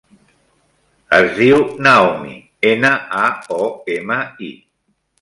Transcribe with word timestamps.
Es 1.17 1.29
diu 1.41 1.61
Naomi: 1.89 2.35
ena, 2.73 2.95
a, 3.23 3.31
o, 3.63 3.71
ema, 4.01 4.21
i. 4.53 4.55